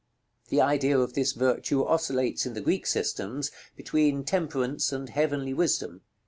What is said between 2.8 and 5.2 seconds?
systems, between Temperance and